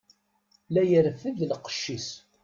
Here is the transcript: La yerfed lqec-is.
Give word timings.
La 0.73 0.83
yerfed 0.89 1.35
lqec-is. 1.49 2.07